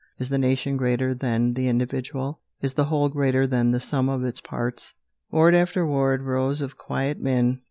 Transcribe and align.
Is 0.17 0.29
the 0.29 0.39
nation 0.39 0.77
greater 0.77 1.13
than 1.13 1.53
the 1.53 1.67
individual? 1.67 2.39
Is 2.59 2.73
the 2.73 2.85
whole 2.85 3.07
greater 3.09 3.45
than 3.45 3.69
the 3.69 3.79
sum 3.79 4.09
of 4.09 4.23
its 4.25 4.41
parts? 4.41 4.95
Ward 5.29 5.53
after 5.53 5.85
ward. 5.85 6.23
Rows 6.23 6.59
of 6.59 6.75
quiet 6.75 7.19
men. 7.19 7.59